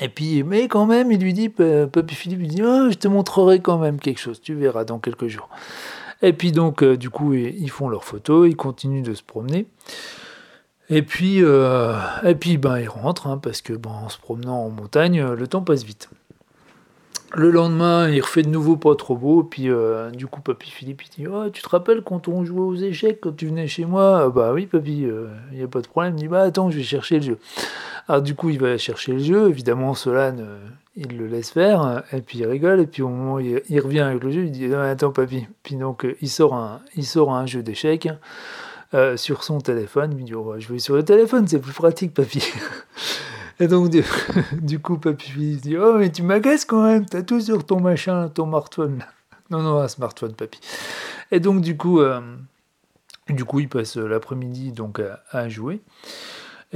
Et 0.00 0.08
puis, 0.08 0.42
mais 0.42 0.68
quand 0.68 0.86
même, 0.86 1.10
il 1.12 1.20
lui 1.20 1.32
dit, 1.32 1.48
papy 1.48 2.14
Philippe 2.14 2.40
lui 2.40 2.48
dit, 2.48 2.62
oh, 2.62 2.90
je 2.90 2.96
te 2.96 3.08
montrerai 3.08 3.60
quand 3.60 3.78
même 3.78 3.98
quelque 3.98 4.20
chose, 4.20 4.40
tu 4.42 4.54
verras 4.54 4.84
dans 4.84 4.98
quelques 4.98 5.28
jours. 5.28 5.48
Et 6.24 6.32
puis 6.32 6.52
donc, 6.52 6.82
euh, 6.82 6.96
du 6.96 7.10
coup, 7.10 7.34
ils 7.34 7.70
font 7.70 7.88
leurs 7.88 8.04
photos, 8.04 8.48
ils 8.48 8.56
continuent 8.56 9.02
de 9.02 9.12
se 9.12 9.22
promener. 9.22 9.66
Et 10.88 11.02
puis, 11.02 11.42
euh, 11.42 11.96
et 12.24 12.34
puis 12.34 12.56
ben, 12.56 12.78
ils 12.78 12.88
rentrent, 12.88 13.26
hein, 13.26 13.36
parce 13.36 13.60
que 13.60 13.74
ben, 13.74 13.90
en 13.90 14.08
se 14.08 14.18
promenant 14.18 14.64
en 14.64 14.70
montagne, 14.70 15.20
euh, 15.20 15.34
le 15.34 15.46
temps 15.46 15.60
passe 15.60 15.84
vite. 15.84 16.08
Le 17.36 17.50
lendemain, 17.50 18.08
il 18.08 18.20
refait 18.20 18.42
de 18.42 18.48
nouveau 18.48 18.76
pas 18.76 18.94
trop 18.94 19.16
beau, 19.16 19.42
puis 19.42 19.68
du 20.12 20.26
coup, 20.26 20.40
papy 20.40 20.70
Philippe, 20.70 21.02
il 21.02 21.22
dit 21.22 21.26
oh, 21.26 21.50
Tu 21.50 21.62
te 21.62 21.68
rappelles 21.68 22.02
quand 22.02 22.28
on 22.28 22.44
jouait 22.44 22.60
aux 22.60 22.76
échecs, 22.76 23.20
quand 23.20 23.36
tu 23.36 23.46
venais 23.46 23.66
chez 23.66 23.84
moi? 23.84 24.30
Bah 24.30 24.52
oui, 24.52 24.66
papy, 24.66 25.06
il 25.52 25.56
n'y 25.56 25.62
a 25.62 25.68
pas 25.68 25.80
de 25.80 25.88
problème. 25.88 26.14
Il 26.16 26.20
dit 26.20 26.28
Bah 26.28 26.42
attends, 26.42 26.70
je 26.70 26.76
vais 26.76 26.84
chercher 26.84 27.16
le 27.16 27.22
jeu. 27.22 27.38
Alors 28.08 28.22
du 28.22 28.34
coup, 28.34 28.50
il 28.50 28.60
va 28.60 28.78
chercher 28.78 29.14
le 29.14 29.18
jeu. 29.18 29.48
Évidemment, 29.48 29.94
Solane, 29.94 30.46
il 30.96 31.18
le 31.18 31.26
laisse 31.26 31.50
faire, 31.50 32.04
et 32.12 32.20
puis 32.20 32.38
il 32.38 32.46
rigole, 32.46 32.80
et 32.80 32.86
puis 32.86 33.02
au 33.02 33.08
moment 33.08 33.34
où 33.34 33.40
il, 33.40 33.80
revient 33.80 34.00
avec 34.00 34.22
le 34.22 34.30
jeu, 34.30 34.44
il 34.44 34.52
dit 34.52 34.72
Attends, 34.72 35.10
papy. 35.10 35.46
Puis 35.62 35.76
donc, 35.76 36.06
il 36.20 36.28
sort 36.30 36.54
un, 36.54 37.46
jeu 37.46 37.62
d'échecs 37.62 38.08
euh, 38.94 39.16
sur 39.16 39.42
son 39.42 39.60
téléphone. 39.60 40.14
Il 40.16 40.24
dit 40.24 40.34
oh, 40.34 40.54
Je 40.58 40.72
vais 40.72 40.78
sur 40.78 40.94
le 40.94 41.04
téléphone, 41.04 41.48
c'est 41.48 41.58
plus 41.58 41.72
pratique, 41.72 42.14
papy. 42.14 42.44
Et 43.60 43.68
donc, 43.68 43.90
du, 43.90 44.78
coup, 44.80 44.98
papy 44.98 45.56
dit 45.56 45.76
Oh, 45.76 45.96
mais 45.98 46.10
tu 46.10 46.22
m'agaces 46.22 46.64
quand 46.64 46.84
même, 46.84 47.06
t'as 47.06 47.22
tout 47.22 47.40
sur 47.40 47.64
ton 47.64 47.80
machin, 47.80 48.28
ton 48.28 48.46
smartphone. 48.46 49.04
Non, 49.50 49.60
non, 49.60 49.78
un 49.78 49.88
smartphone, 49.88 50.32
papy. 50.32 50.58
Et 51.30 51.38
donc, 51.38 51.60
du 51.60 51.76
coup, 51.76 52.00
euh, 52.00 52.18
du 53.28 53.44
coup 53.44 53.60
il 53.60 53.68
passe 53.68 53.96
l'après-midi 53.96 54.72
donc 54.72 55.02
à 55.30 55.48
jouer. 55.50 55.82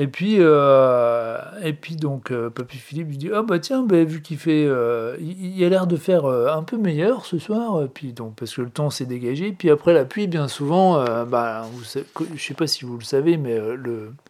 Et 0.00 0.06
puis, 0.06 0.36
euh, 0.38 1.38
et 1.64 1.72
puis 1.72 1.96
donc, 1.96 2.30
euh, 2.30 2.50
Papy 2.50 2.76
Philippe 2.76 3.08
lui 3.08 3.16
dit 3.16 3.30
Ah 3.34 3.42
bah 3.42 3.58
tiens, 3.58 3.82
bah, 3.82 4.04
vu 4.04 4.22
qu'il 4.22 4.38
fait. 4.38 4.64
Euh, 4.64 5.16
il, 5.20 5.62
a 5.64 5.68
l'air 5.68 5.88
de 5.88 5.96
faire 5.96 6.24
un 6.24 6.62
peu 6.62 6.76
meilleur 6.76 7.26
ce 7.26 7.38
soir, 7.38 7.82
puis 7.92 8.12
donc, 8.12 8.36
parce 8.36 8.54
que 8.54 8.62
le 8.62 8.70
temps 8.70 8.90
s'est 8.90 9.06
dégagé. 9.06 9.50
Puis 9.50 9.70
après 9.70 9.92
la 9.92 10.04
pluie, 10.04 10.28
bien 10.28 10.46
souvent, 10.46 11.04
bah, 11.24 11.66
je 11.82 12.40
sais 12.40 12.54
pas 12.54 12.68
si 12.68 12.84
vous 12.84 12.96
le 12.96 13.04
savez, 13.04 13.36
mais 13.36 13.60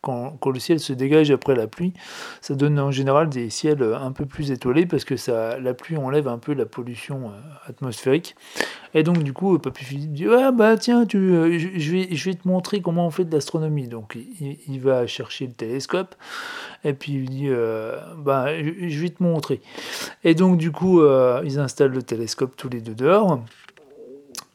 quand, 0.00 0.38
quand, 0.40 0.50
le 0.50 0.58
ciel 0.58 0.80
se 0.80 0.94
dégage 0.94 1.30
après 1.30 1.54
la 1.54 1.66
pluie, 1.66 1.92
ça 2.40 2.54
donne 2.54 2.80
en 2.80 2.90
général 2.90 3.28
des 3.28 3.50
ciels 3.50 3.82
un 3.82 4.12
peu 4.12 4.24
plus 4.24 4.50
étoilés 4.50 4.86
parce 4.86 5.04
que 5.04 5.18
ça, 5.18 5.58
la 5.58 5.74
pluie 5.74 5.98
enlève 5.98 6.28
un 6.28 6.38
peu 6.38 6.54
la 6.54 6.64
pollution 6.64 7.30
atmosphérique. 7.66 8.36
Et 8.94 9.02
donc, 9.02 9.22
du 9.22 9.32
coup, 9.32 9.58
Papy 9.58 9.84
Philippe 9.84 10.12
dit 10.12 10.26
Ah, 10.28 10.50
bah 10.50 10.76
tiens, 10.76 11.04
tu, 11.06 11.16
euh, 11.16 11.58
je, 11.58 11.92
vais, 11.92 12.34
te 12.34 12.48
montrer 12.48 12.80
comment 12.80 13.06
on 13.06 13.10
fait 13.10 13.24
de 13.24 13.32
l'astronomie. 13.32 13.88
Donc, 13.88 14.16
il, 14.40 14.80
va 14.80 15.06
chercher 15.06 15.46
le 15.46 15.52
télescope 15.52 16.14
et 16.84 16.92
puis 16.92 17.12
il 17.12 17.28
dit 17.28 17.48
euh, 17.48 17.96
Bah, 18.16 18.46
je, 18.56 19.00
vais 19.00 19.10
te 19.10 19.22
montrer. 19.22 19.60
Et 20.24 20.34
donc, 20.34 20.58
du 20.58 20.72
coup, 20.72 21.00
euh, 21.00 21.42
ils 21.44 21.58
installent 21.58 21.92
le 21.92 22.02
télescope 22.02 22.56
tous 22.56 22.68
les 22.68 22.80
deux 22.80 22.94
dehors. 22.94 23.40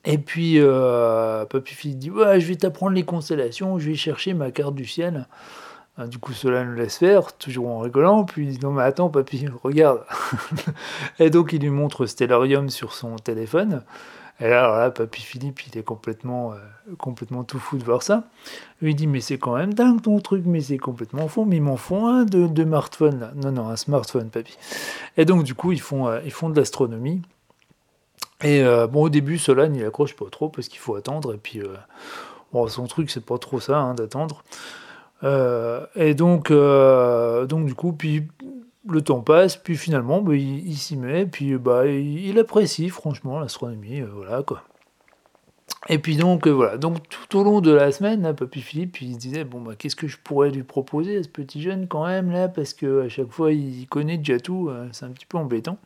Et 0.06 0.18
puis, 0.18 0.60
Papy 0.60 1.74
Philippe 1.74 2.00
dit 2.00 2.12
ouais, 2.12 2.40
Je 2.40 2.48
vais 2.48 2.56
t'apprendre 2.56 2.94
les 2.94 3.04
constellations, 3.04 3.80
je 3.80 3.90
vais 3.90 3.96
chercher 3.96 4.34
ma 4.34 4.52
carte 4.52 4.76
du 4.76 4.86
ciel. 4.86 5.28
Ah, 5.96 6.08
du 6.08 6.18
coup, 6.18 6.34
cela 6.34 6.64
le 6.64 6.74
laisse 6.74 6.98
faire, 6.98 7.34
toujours 7.34 7.68
en 7.70 7.80
rigolant. 7.80 8.24
Puis 8.24 8.48
il 8.48 8.58
dit 8.58 8.66
Non, 8.66 8.72
mais 8.72 8.84
attends, 8.84 9.10
papy, 9.10 9.48
regarde. 9.64 10.04
et 11.20 11.30
donc, 11.30 11.54
il 11.54 11.62
lui 11.62 11.70
montre 11.70 12.08
Stellarium 12.08 12.70
sur 12.70 12.94
son 12.94 13.16
téléphone. 13.18 13.84
Et 14.40 14.50
là, 14.50 14.64
alors 14.64 14.78
là, 14.78 14.90
Papy 14.90 15.22
Philippe, 15.22 15.68
il 15.68 15.78
est 15.78 15.84
complètement, 15.84 16.54
euh, 16.54 16.58
complètement 16.98 17.44
tout 17.44 17.60
fou 17.60 17.78
de 17.78 17.84
voir 17.84 18.02
ça. 18.02 18.24
Il 18.82 18.96
dit, 18.96 19.06
mais 19.06 19.22
c'est 19.22 19.38
quand 19.38 19.56
même 19.56 19.76
dingue 19.76 20.02
ton 20.02 20.20
truc, 20.20 20.44
mais 20.46 20.62
c'est 20.62 20.80
complètement 20.80 21.28
fou, 21.28 21.46
mais 21.46 21.58
ils 21.58 21.62
m'en 21.62 21.78
font 21.78 22.08
un 22.08 22.26
de, 22.26 22.64
smartphone 22.64 23.20
là. 23.20 23.32
Non, 23.36 23.52
non, 23.52 23.70
un 23.70 23.76
smartphone, 23.76 24.30
Papy. 24.30 24.58
Et 25.18 25.26
donc, 25.26 25.44
du 25.44 25.54
coup, 25.54 25.72
ils 25.72 25.82
font, 25.82 26.08
euh, 26.08 26.20
ils 26.26 26.32
font 26.32 26.50
de 26.50 26.60
l'astronomie. 26.60 27.22
Et 28.42 28.64
euh, 28.64 28.88
bon, 28.88 29.04
au 29.04 29.10
début, 29.10 29.38
Solane, 29.38 29.76
il 29.76 29.86
accroche 29.86 30.16
pas 30.16 30.26
trop 30.32 30.50
parce 30.50 30.68
qu'il 30.68 30.80
faut 30.80 30.96
attendre. 30.96 31.36
Et 31.36 31.38
puis, 31.38 31.62
bon, 32.52 32.68
son 32.68 32.88
truc, 32.88 33.12
c'est 33.12 33.24
pas 33.24 33.38
trop 33.38 33.60
ça, 33.60 33.78
hein, 33.78 33.94
d'attendre. 33.94 34.44
Et 35.24 36.14
donc, 36.16 36.52
donc, 36.52 37.66
du 37.66 37.76
coup, 37.76 37.94
puis 37.94 38.28
le 38.90 39.02
temps 39.02 39.22
passe, 39.22 39.56
puis 39.56 39.78
finalement, 39.78 40.22
bah, 40.22 40.36
il, 40.36 40.76
s'y 40.76 40.98
met, 40.98 41.26
puis 41.26 41.56
bah, 41.58 41.88
il, 41.88 42.38
apprécie 42.40 42.90
franchement 42.90 43.40
l'astronomie, 43.40 44.02
euh, 44.02 44.08
voilà 44.14 44.44
quoi. 44.44 44.64
Et 45.90 45.98
puis 45.98 46.16
donc 46.16 46.48
voilà, 46.48 46.78
donc 46.78 46.98
tout 47.10 47.38
au 47.38 47.44
long 47.44 47.60
de 47.60 47.72
la 47.72 47.92
semaine, 47.92 48.22
là, 48.22 48.34
Papy 48.34 48.62
Philippe, 48.62 49.02
il 49.02 49.16
se 49.16 49.20
disait 49.20 49.44
bon 49.44 49.60
bah 49.60 49.74
qu'est-ce 49.78 49.98
que 49.98 50.08
je 50.08 50.18
pourrais 50.18 50.50
lui 50.50 50.64
proposer 50.64 51.18
à 51.18 51.24
ce 51.24 51.28
petit 51.28 51.62
jeune 51.62 51.88
quand 51.88 52.06
même 52.06 52.32
là, 52.32 52.48
parce 52.48 52.74
que 52.74 53.06
à 53.06 53.10
chaque 53.10 53.32
fois 53.32 53.52
il 53.52 53.86
connaît 53.88 54.18
déjà 54.18 54.40
tout, 54.40 54.72
c'est 54.94 55.06
un 55.06 55.10
petit 55.10 55.26
peu 55.26 55.38
embêtant. 55.38 55.78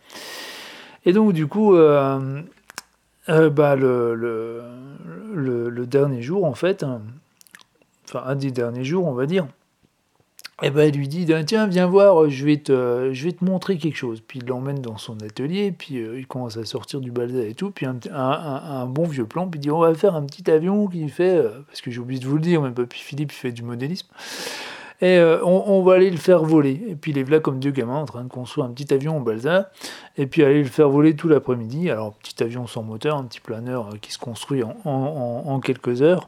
Et 1.06 1.14
donc 1.14 1.34
du 1.34 1.48
coup, 1.48 1.76
euh, 1.76 2.42
bah, 3.28 3.76
le, 3.76 4.64
dernier 5.88 6.22
jour 6.22 6.46
en 6.46 6.54
fait, 6.54 6.84
hein, 6.84 7.02
enfin 8.08 8.24
un 8.26 8.36
des 8.36 8.52
derniers 8.52 8.84
jours 8.84 9.06
on 9.06 9.14
va 9.14 9.26
dire, 9.26 9.48
et 10.64 10.68
eh 10.68 10.70
ben, 10.72 10.90
il 10.92 10.98
lui 10.98 11.08
dit 11.08 11.28
tiens 11.46 11.68
viens 11.68 11.86
voir 11.86 12.32
je 12.32 12.44
vais 12.44 12.58
te 12.58 13.46
montrer 13.46 13.78
quelque 13.78 13.96
chose 13.96 14.24
puis 14.28 14.40
il 14.40 14.48
l'emmène 14.48 14.82
dans 14.82 14.98
son 14.98 15.16
atelier 15.22 15.72
puis 15.72 16.00
euh, 16.00 16.18
il 16.18 16.26
commence 16.26 16.58
à 16.58 16.66
sortir 16.66 17.00
du 17.00 17.12
balsa 17.12 17.44
et 17.44 17.54
tout 17.54 17.70
puis 17.70 17.86
un, 17.86 18.86
bon 18.88 19.04
vieux 19.04 19.28
plan 19.28 19.48
puis 19.48 19.60
il 19.60 19.62
dit 19.62 19.70
on 19.70 19.82
va 19.82 19.94
faire 19.94 20.16
un 20.16 20.24
petit 20.24 20.50
avion 20.50 20.88
qui 20.88 21.08
fait 21.10 21.38
euh, 21.38 21.60
parce 21.68 21.82
que 21.82 21.92
j'ai 21.92 22.00
oublié 22.00 22.20
de 22.20 22.26
vous 22.26 22.38
le 22.38 22.42
dire 22.42 22.60
mais 22.64 22.72
puis 22.72 23.00
Philippe 23.00 23.32
fait 23.32 23.52
du 23.52 23.62
modélisme. 23.62 24.08
Et 25.00 25.20
euh, 25.20 25.46
on, 25.46 25.84
va 25.84 25.94
aller 25.94 26.10
le 26.10 26.18
faire 26.18 26.44
voler 26.44 26.82
et 26.88 26.96
puis 26.96 27.12
il 27.12 27.20
est 27.20 27.30
là 27.30 27.40
comme 27.40 27.60
deux 27.60 27.70
gamins 27.70 27.98
en 27.98 28.06
train 28.06 28.24
de 28.24 28.30
construire 28.30 28.66
un 28.66 28.72
petit 28.72 28.92
avion 28.92 29.18
en 29.18 29.22
balsa 29.22 29.70
et 30.18 30.26
puis 30.26 30.44
aller 30.44 30.64
le 30.64 30.70
faire 30.70 30.90
voler 30.90 31.16
tout 31.16 31.28
l'après-midi. 31.28 31.92
Alors 31.92 32.14
petit 32.14 32.42
avion 32.42 32.66
sans 32.66 32.82
moteur 32.82 33.16
un 33.16 33.26
petit 33.26 33.42
planeur 33.42 33.92
qui 34.02 34.12
se 34.12 34.18
construit 34.18 34.64
en 34.64 35.60
quelques 35.60 36.02
heures 36.02 36.28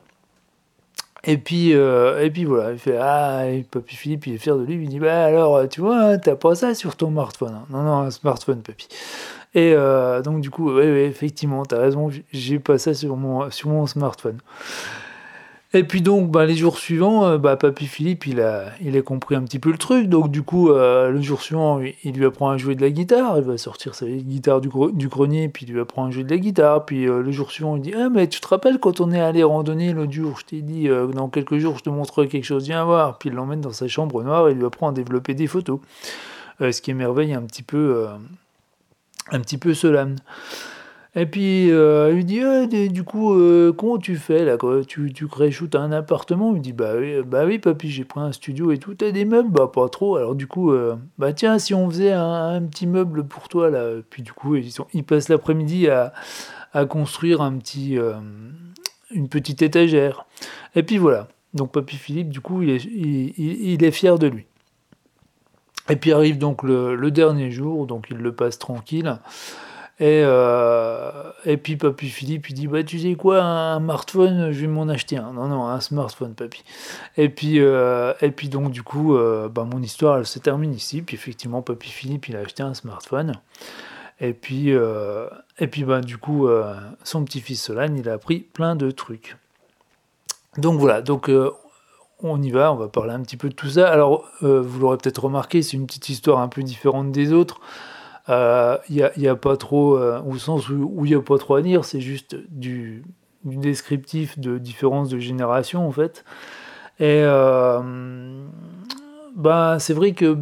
et 1.25 1.37
puis, 1.37 1.73
euh, 1.73 2.23
et 2.23 2.31
puis 2.31 2.45
voilà, 2.45 2.71
il 2.71 2.79
fait 2.79 2.97
Ah, 2.97 3.43
Papy 3.71 3.95
Philippe, 3.95 4.27
il 4.27 4.35
est 4.35 4.37
fier 4.37 4.57
de 4.57 4.63
lui, 4.63 4.83
il 4.83 4.89
dit 4.89 4.99
Bah 4.99 5.25
alors, 5.25 5.67
tu 5.67 5.81
vois, 5.81 5.97
hein, 5.97 6.17
t'as 6.17 6.35
pas 6.35 6.55
ça 6.55 6.73
sur 6.73 6.95
ton 6.95 7.09
smartphone. 7.09 7.53
Hein. 7.53 7.65
Non, 7.69 7.83
non, 7.83 7.99
un 7.99 8.11
smartphone, 8.11 8.61
Papy. 8.61 8.87
Et 9.55 9.73
euh, 9.75 10.21
donc, 10.21 10.41
du 10.41 10.49
coup, 10.49 10.69
oui, 10.71 10.83
ouais, 10.83 11.05
effectivement, 11.05 11.65
t'as 11.65 11.79
raison, 11.79 12.09
j'ai 12.31 12.59
pas 12.59 12.77
ça 12.77 12.93
sur 12.93 13.17
mon, 13.17 13.49
sur 13.49 13.69
mon 13.69 13.87
smartphone. 13.87 14.37
Et 15.71 15.83
puis 15.83 16.01
donc, 16.01 16.31
bah, 16.31 16.47
les 16.47 16.55
jours 16.55 16.79
suivants, 16.79 17.27
euh, 17.27 17.37
bah, 17.37 17.55
Papy 17.55 17.85
Philippe, 17.85 18.25
il 18.25 18.41
a, 18.41 18.71
il 18.81 18.97
a 18.97 19.03
compris 19.03 19.35
un 19.35 19.43
petit 19.43 19.59
peu 19.59 19.69
le 19.71 19.77
truc. 19.77 20.09
Donc 20.09 20.31
du 20.31 20.41
coup, 20.41 20.71
euh, 20.71 21.11
le 21.11 21.21
jour 21.21 21.43
suivant, 21.43 21.79
il 21.79 22.13
lui 22.15 22.25
apprend 22.25 22.49
à 22.49 22.57
jouer 22.57 22.73
de 22.73 22.81
la 22.81 22.89
guitare. 22.89 23.37
Il 23.37 23.43
va 23.43 23.55
sortir 23.59 23.93
sa 23.93 24.07
guitare 24.07 24.61
du, 24.61 24.69
grenier, 24.69 25.47
puis 25.47 25.67
il 25.67 25.73
lui 25.73 25.79
apprend 25.79 26.05
à 26.05 26.09
jouer 26.09 26.23
de 26.23 26.31
la 26.31 26.39
guitare. 26.39 26.85
Puis 26.85 27.07
euh, 27.07 27.21
le 27.21 27.31
jour 27.31 27.51
suivant, 27.51 27.75
il 27.75 27.83
dit 27.83 27.93
Ah, 27.95 28.09
mais 28.09 28.27
tu 28.27 28.41
te 28.41 28.47
rappelles 28.47 28.79
quand 28.79 28.99
on 28.99 29.11
est 29.11 29.19
allé 29.19 29.43
randonner 29.43 29.93
l'autre 29.93 30.11
jour 30.11 30.39
Je 30.39 30.45
t'ai 30.45 30.61
dit, 30.61 30.89
dans 31.13 31.29
quelques 31.29 31.59
jours, 31.59 31.77
je 31.77 31.83
te 31.83 31.89
montrerai 31.91 32.27
quelque 32.27 32.45
chose, 32.45 32.65
viens 32.65 32.83
voir. 32.83 33.19
Puis 33.19 33.29
il 33.29 33.35
l'emmène 33.35 33.61
dans 33.61 33.71
sa 33.71 33.87
chambre 33.87 34.23
noire 34.23 34.49
et 34.49 34.53
il 34.53 34.57
lui 34.57 34.65
apprend 34.65 34.89
à 34.89 34.91
développer 34.91 35.35
des 35.35 35.47
photos. 35.47 35.79
ce 36.59 36.81
qui 36.81 36.89
émerveille 36.89 37.33
un 37.33 37.43
petit 37.43 37.63
peu, 37.63 38.07
un 39.31 39.39
petit 39.39 39.59
peu 39.59 39.75
Solane. 39.75 40.15
Et 41.15 41.25
puis, 41.25 41.71
euh, 41.71 42.09
il 42.11 42.17
lui 42.17 42.25
dit, 42.25 42.41
ah, 42.41 42.67
du 42.67 43.03
coup, 43.03 43.33
euh, 43.33 43.73
comment 43.73 43.97
tu 43.97 44.15
fais 44.15 44.45
là 44.45 44.57
Tu, 44.87 45.11
tu 45.11 45.27
shoot 45.51 45.73
un 45.73 45.91
appartement? 45.91 46.51
Il 46.51 46.57
me 46.57 46.59
dit, 46.59 46.73
bah 46.73 46.93
oui, 46.99 47.23
bah 47.25 47.45
oui 47.45 47.57
papy, 47.57 47.89
j'ai 47.89 48.05
pris 48.05 48.19
un 48.19 48.31
studio 48.31 48.71
et 48.71 48.77
tout. 48.77 48.93
T'as 48.93 49.11
des 49.11 49.25
meubles? 49.25 49.49
Bah 49.49 49.71
pas 49.73 49.89
trop. 49.89 50.17
Alors 50.17 50.35
du 50.35 50.45
coup, 50.45 50.71
euh, 50.71 50.95
bah 51.17 51.33
tiens, 51.33 51.57
si 51.57 51.73
on 51.73 51.89
faisait 51.89 52.11
un, 52.11 52.61
petit 52.61 52.85
meuble 52.85 53.25
pour 53.25 53.49
toi 53.49 53.71
là. 53.71 54.01
Puis 54.07 54.21
du 54.21 54.33
coup, 54.33 54.55
ils, 54.55 54.71
sont, 54.71 54.85
ils 54.93 55.03
passent 55.03 55.29
l'après-midi 55.29 55.87
à, 55.87 56.13
à, 56.73 56.85
construire 56.85 57.41
un 57.41 57.57
petit, 57.57 57.97
une 59.09 59.29
petite 59.29 59.63
étagère. 59.63 60.25
Et 60.75 60.83
puis 60.83 60.99
voilà. 60.99 61.27
Donc 61.55 61.71
papy 61.71 61.95
Philippe, 61.95 62.29
du 62.29 62.41
coup, 62.41 62.61
il 62.61 62.69
est, 62.69 62.85
il, 62.85 63.33
il 63.39 63.83
est 63.83 63.91
fier 63.91 64.19
de 64.19 64.27
lui. 64.27 64.45
Et 65.89 65.95
puis 65.95 66.13
arrive 66.13 66.37
donc 66.37 66.61
le 66.61 67.09
dernier 67.09 67.49
jour, 67.49 67.87
donc 67.87 68.07
il 68.11 68.17
le 68.17 68.31
passe 68.31 68.59
tranquille. 68.59 69.17
Et, 69.99 70.21
euh, 70.23 71.11
et 71.43 71.57
puis 71.57 71.75
papy 71.75 72.07
Philippe, 72.07 72.49
il 72.49 72.53
dit, 72.53 72.67
bah 72.67 72.83
tu 72.83 72.99
sais 72.99 73.15
quoi, 73.15 73.43
un 73.43 73.79
smartphone, 73.79 74.51
je 74.53 74.61
vais 74.61 74.67
m'en 74.67 74.87
acheter 74.87 75.17
un. 75.17 75.33
Non, 75.33 75.47
non, 75.47 75.67
un 75.67 75.81
smartphone, 75.81 76.35
papy. 76.35 76.63
Et 77.17 77.27
puis, 77.27 77.59
euh, 77.59 78.13
et 78.21 78.31
puis 78.31 78.47
donc 78.47 78.71
du 78.71 78.81
coup, 78.81 79.17
euh, 79.17 79.49
bah, 79.49 79.67
mon 79.69 79.81
histoire, 79.81 80.17
elle 80.17 80.25
se 80.25 80.39
termine 80.39 80.73
ici. 80.73 81.01
Puis 81.01 81.15
effectivement, 81.15 81.61
papy 81.61 81.89
Philippe, 81.89 82.29
il 82.29 82.37
a 82.37 82.39
acheté 82.39 82.63
un 82.63 82.73
smartphone. 82.73 83.33
Et 84.21 84.33
puis, 84.33 84.69
et 84.69 85.67
puis 85.67 85.83
bah, 85.83 86.01
du 86.01 86.17
coup, 86.17 86.47
son 87.03 87.23
petit-fils 87.23 87.61
Solane, 87.63 87.97
il 87.97 88.09
a 88.09 88.13
appris 88.13 88.39
plein 88.39 88.75
de 88.75 88.91
trucs. 88.91 89.37
Donc 90.57 90.79
voilà, 90.79 91.01
donc 91.01 91.31
on 92.21 92.41
y 92.41 92.51
va, 92.51 92.73
on 92.73 92.75
va 92.75 92.89
parler 92.89 93.13
un 93.13 93.21
petit 93.21 93.37
peu 93.37 93.47
de 93.47 93.53
tout 93.53 93.69
ça. 93.69 93.89
Alors, 93.89 94.29
vous 94.41 94.79
l'aurez 94.79 94.97
peut-être 94.97 95.23
remarqué, 95.23 95.61
c'est 95.61 95.77
une 95.77 95.87
petite 95.87 96.09
histoire 96.09 96.39
un 96.39 96.49
peu 96.49 96.63
différente 96.63 97.13
des 97.13 97.31
autres 97.31 97.61
il 98.29 98.33
euh, 98.35 98.77
n'y 99.17 99.27
a, 99.27 99.31
a, 99.31 99.35
pas 99.35 99.57
trop, 99.57 99.97
euh, 99.97 100.21
au 100.21 100.37
sens 100.37 100.69
où 100.69 101.03
il 101.03 101.09
n'y 101.09 101.15
a 101.15 101.21
pas 101.21 101.39
trop 101.39 101.55
à 101.55 101.63
dire, 101.63 101.83
c'est 101.83 101.99
juste 101.99 102.35
du, 102.51 103.03
descriptif 103.43 104.37
de 104.37 104.59
différence 104.59 105.09
de 105.09 105.17
génération 105.17 105.87
en 105.87 105.91
fait. 105.91 106.23
Et 106.99 107.23
euh, 107.23 107.79
ben, 109.35 109.79
c'est 109.79 109.93
vrai 109.93 110.11
que 110.11 110.37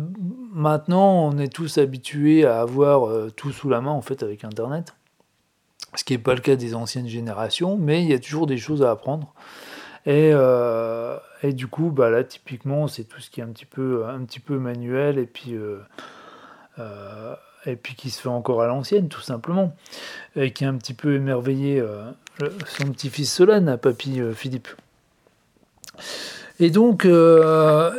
maintenant 0.52 1.30
on 1.30 1.38
est 1.38 1.48
tous 1.48 1.78
habitués 1.78 2.46
à 2.46 2.60
avoir 2.60 3.32
tout 3.38 3.52
sous 3.52 3.70
la 3.70 3.80
main 3.80 3.92
en 3.92 4.02
fait 4.02 4.22
avec 4.22 4.44
Internet. 4.44 4.94
Ce 5.96 6.04
qui 6.04 6.12
n'est 6.12 6.20
pas 6.20 6.36
le 6.36 6.42
cas 6.42 6.58
des 6.58 6.76
anciennes 6.76 7.08
générations, 7.08 7.78
mais 7.78 8.04
il 8.04 8.10
y 8.10 8.14
a 8.14 8.20
toujours 8.20 8.48
des 8.48 8.58
choses 8.58 8.84
à 8.84 8.92
apprendre. 8.92 9.34
Et, 10.06 10.32
et 11.44 11.54
du 11.54 11.68
coup, 11.68 11.92
bah 11.92 12.10
là, 12.10 12.26
typiquement, 12.26 12.88
c'est 12.88 13.06
tout 13.06 13.22
ce 13.22 13.30
qui 13.30 13.40
est 13.40 13.44
un 13.44 13.50
petit 13.50 13.66
peu, 13.66 14.06
un 14.06 14.26
petit 14.26 14.42
peu 14.42 14.58
manuel 14.58 15.20
et 15.20 15.26
puis 15.26 15.56
et 17.68 17.76
puis 17.76 17.96
qui 17.96 18.10
se 18.10 18.22
fait 18.22 18.30
encore 18.30 18.62
à 18.62 18.68
l'ancienne, 18.68 19.10
tout 19.10 19.22
simplement, 19.22 19.76
et 20.36 20.52
qui 20.52 20.66
a 20.66 20.70
un 20.70 20.76
petit 20.76 20.94
peu 20.94 21.16
émerveillé 21.16 21.80
euh, 21.80 22.10
son 22.66 22.92
petit-fils 22.92 23.32
Solane, 23.32 23.68
à 23.68 23.78
Papy 23.78 24.22
euh, 24.22 24.34
Philippe. 24.34 24.70
Et 26.60 26.70
donc, 26.70 27.06
euh, 27.06 27.92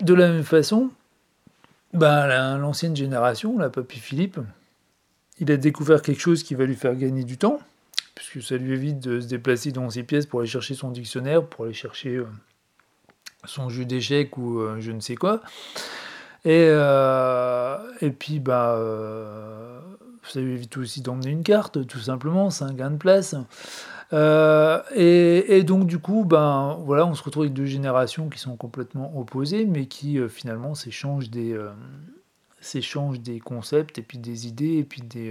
de 0.00 0.14
la 0.14 0.28
même 0.28 0.42
façon, 0.42 0.90
ben, 1.94 2.58
l'ancienne 2.58 2.96
génération, 2.96 3.58
la 3.58 3.70
Papy 3.70 4.00
Philippe, 4.00 4.38
il 5.38 5.50
a 5.50 5.56
découvert 5.56 6.02
quelque 6.02 6.20
chose 6.20 6.42
qui 6.42 6.54
va 6.54 6.64
lui 6.64 6.76
faire 6.76 6.96
gagner 6.96 7.24
du 7.24 7.38
temps, 7.38 7.60
puisque 8.14 8.42
ça 8.42 8.56
lui 8.56 8.72
évite 8.72 9.00
de 9.00 9.20
se 9.20 9.26
déplacer 9.26 9.72
dans 9.72 9.88
ses 9.88 10.02
pièces 10.02 10.26
pour 10.26 10.40
aller 10.40 10.48
chercher 10.48 10.74
son 10.74 10.90
dictionnaire, 10.90 11.44
pour 11.44 11.64
aller 11.64 11.74
chercher 11.74 12.20
son 13.44 13.68
jeu 13.68 13.84
d'échecs 13.84 14.36
ou 14.36 14.62
je 14.78 14.92
ne 14.92 15.00
sais 15.00 15.16
quoi. 15.16 15.40
Et, 16.44 16.66
euh, 16.68 17.78
et 18.00 18.10
puis, 18.10 18.40
bah, 18.40 18.74
euh, 18.76 19.80
ça 20.24 20.40
évite 20.40 20.76
aussi 20.76 21.00
d'emmener 21.00 21.30
une 21.30 21.44
carte, 21.44 21.86
tout 21.86 22.00
simplement, 22.00 22.50
c'est 22.50 22.64
un 22.64 22.74
gain 22.74 22.90
de 22.90 22.96
place. 22.96 23.36
Euh, 24.12 24.82
et, 24.94 25.62
donc, 25.62 25.86
du 25.86 25.98
coup, 25.98 26.24
ben, 26.24 26.78
voilà, 26.84 27.06
on 27.06 27.14
se 27.14 27.22
retrouve 27.22 27.44
avec 27.44 27.54
deux 27.54 27.66
générations 27.66 28.28
qui 28.28 28.40
sont 28.40 28.56
complètement 28.56 29.16
opposées, 29.18 29.64
mais 29.66 29.86
qui 29.86 30.18
finalement 30.28 30.74
s'échangent 30.74 31.30
des, 31.30 31.56
des 33.20 33.40
concepts, 33.40 33.98
et 33.98 34.02
puis 34.02 34.18
des 34.18 34.48
idées, 34.48 34.78
et 34.78 34.84
puis 34.84 35.02
des. 35.02 35.30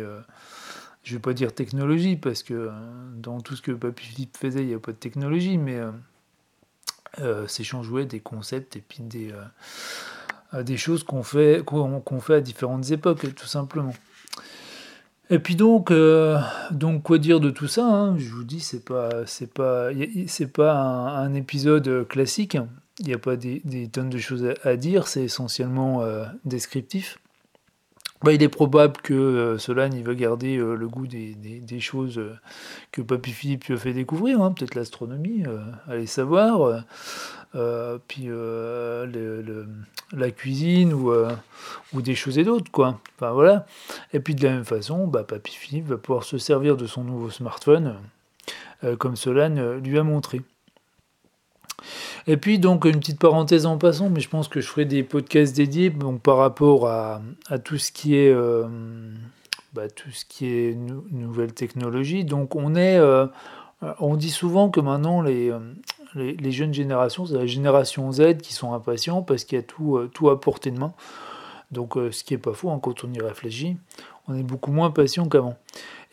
je 1.04 1.14
ne 1.14 1.18
vais 1.18 1.22
pas 1.22 1.34
dire 1.34 1.54
technologie, 1.54 2.16
parce 2.16 2.42
que 2.42 2.72
dans 3.18 3.42
tout 3.42 3.58
ce 3.58 3.62
que 3.62 3.74
Papy 3.74 4.06
Philippe 4.06 4.38
faisait, 4.38 4.62
il 4.62 4.68
n'y 4.68 4.74
a 4.74 4.80
pas 4.80 4.94
de 4.94 4.98
technologie, 4.98 5.58
mais 5.58 5.80
s'échangent 7.48 8.08
des 8.08 8.22
concepts, 8.22 8.78
et 8.78 8.82
puis 8.82 9.04
des 9.04 9.32
des 10.54 10.78
choses 10.78 11.04
qu'on 11.04 11.24
fait, 11.24 11.64
qu'on 11.66 12.20
fait 12.20 12.36
à 12.36 12.42
différentes 12.42 12.92
époques, 12.92 13.34
tout 13.36 13.48
simplement. 13.48 13.94
Et 15.32 15.40
puis 15.40 15.56
donc, 15.56 15.92
euh, 15.92 16.38
donc 16.72 17.04
quoi 17.04 17.18
dire 17.18 17.40
de 17.40 17.50
tout 17.52 17.68
ça 17.68 17.86
hein? 17.86 18.18
Je 18.18 18.30
vous 18.32 18.44
dis, 18.44 18.60
c'est 18.60 18.84
pas, 18.84 19.26
c'est 19.26 19.52
pas, 19.52 19.90
c'est 20.28 20.52
pas 20.52 20.74
un, 20.74 21.34
épisode 21.34 22.06
classique. 22.10 22.58
Il 23.00 23.08
n'y 23.08 23.14
a 23.14 23.18
pas 23.18 23.38
des, 23.38 23.62
tonnes 23.90 24.10
de 24.10 24.18
choses 24.18 24.46
à, 24.66 24.76
dire. 24.76 25.08
C'est 25.08 25.24
essentiellement 25.24 26.02
euh, 26.02 26.26
descriptif. 26.44 27.18
Bah, 28.24 28.34
il 28.34 28.44
est 28.44 28.50
probable 28.50 28.98
que 29.02 29.14
euh, 29.14 29.58
Solane 29.58 29.94
il 29.94 30.04
va 30.04 30.16
garder 30.16 30.58
le 30.58 30.88
goût 30.90 31.08
des, 31.08 31.34
des, 31.34 31.80
choses 31.80 32.22
que 32.92 33.02
Papy 33.02 33.32
Philippe 33.32 33.64
lui 33.64 33.76
a 33.76 33.78
fait 33.78 33.94
découvrir, 33.94 34.42
hein. 34.42 34.52
peut-être 34.52 34.76
l'astronomie, 34.76 35.44
allez 35.88 36.08
savoir. 36.08 36.84
Euh, 37.54 37.98
puis 38.08 38.26
euh, 38.28 39.66
la 40.14 40.32
cuisine 40.32 40.94
ou, 40.94 41.12
euh, 41.12 41.36
ou 41.94 42.02
des 42.02 42.16
choses 42.16 42.38
et 42.38 42.46
d'autres, 42.46 42.72
quoi. 42.72 43.00
Enfin, 43.18 43.32
voilà. 43.32 43.66
Et 44.14 44.20
puis 44.20 44.36
de 44.36 44.44
la 44.44 44.54
même 44.54 44.66
façon, 44.66 45.06
bah, 45.08 45.24
Papy 45.24 45.54
Philippe 45.54 45.88
va 45.88 45.98
pouvoir 45.98 46.24
se 46.24 46.38
servir 46.38 46.78
de 46.78 46.88
son 46.88 47.04
nouveau 47.04 47.30
smartphone, 47.30 47.96
comme 48.98 49.16
Solane 49.16 49.78
lui 49.78 50.00
a 50.00 50.04
montré. 50.04 50.42
Et 52.28 52.38
puis 52.38 52.58
donc 52.58 52.86
une 52.86 53.00
petite 53.00 53.20
parenthèse 53.20 53.66
en 53.66 53.78
passant, 53.78 54.10
mais 54.10 54.22
je 54.22 54.30
pense 54.30 54.48
que 54.48 54.62
je 54.62 54.68
ferai 54.68 54.86
des 54.86 55.04
podcasts 55.04 55.56
dédiés 55.56 55.90
donc, 55.90 56.22
par 56.22 56.38
rapport 56.38 56.88
à, 56.88 57.22
à 57.48 57.60
tout 57.60 57.78
ce 57.78 57.92
qui 57.92 58.16
est 58.16 58.34
bah, 59.74 59.88
tout 59.90 60.10
ce 60.12 60.26
qui 60.26 60.48
est 60.48 60.76
nouvelle 61.12 61.54
technologie. 61.54 62.24
Donc 62.24 62.56
on 62.56 62.76
est 62.76 63.00
on 64.00 64.16
dit 64.16 64.32
souvent 64.32 64.70
que 64.70 64.80
maintenant 64.80 65.22
les, 65.22 65.52
les, 66.16 66.52
jeunes 66.52 66.74
générations, 66.74 67.26
c'est 67.26 67.36
la 67.36 67.46
génération 67.46 68.12
Z 68.12 68.38
qui 68.38 68.54
sont 68.54 68.74
impatients 68.74 69.22
parce 69.22 69.44
qu'il 69.44 69.58
y 69.58 69.60
a 69.60 69.64
tout, 69.64 69.98
euh, 69.98 70.32
à 70.32 70.40
portée 70.40 70.72
de 70.72 70.80
main. 70.80 70.94
Donc 71.72 71.96
euh, 71.96 72.12
ce 72.12 72.24
qui 72.24 72.34
n'est 72.34 72.40
pas 72.40 72.54
faux 72.54 72.70
hein, 72.70 72.80
quand 72.82 73.04
on 73.04 73.14
y 73.14 73.22
réfléchit, 73.22 73.78
on 74.28 74.36
est 74.36 74.44
beaucoup 74.44 74.72
moins 74.72 74.92
patient 74.92 75.28
qu'avant. 75.28 75.56